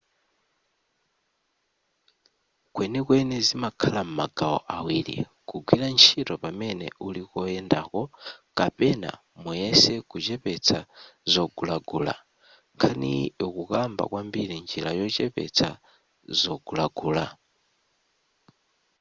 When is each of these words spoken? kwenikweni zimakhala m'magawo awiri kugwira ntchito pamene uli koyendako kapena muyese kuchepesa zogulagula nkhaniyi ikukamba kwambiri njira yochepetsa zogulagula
kwenikweni 2.73 3.37
zimakhala 3.47 4.01
m'magawo 4.07 4.57
awiri 4.75 5.17
kugwira 5.49 5.85
ntchito 5.93 6.33
pamene 6.43 6.85
uli 7.07 7.21
koyendako 7.31 8.01
kapena 8.57 9.09
muyese 9.41 9.93
kuchepesa 10.09 10.77
zogulagula 11.31 12.13
nkhaniyi 12.73 13.25
ikukamba 13.45 14.03
kwambiri 14.11 14.55
njira 14.63 14.89
yochepetsa 14.99 15.67
zogulagula 16.39 17.25